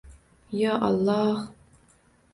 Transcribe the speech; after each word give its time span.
Yo 0.59 0.71
Alloh! 0.87 1.41